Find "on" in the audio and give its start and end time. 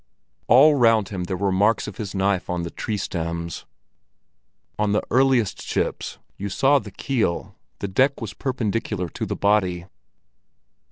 2.49-2.63, 4.79-4.93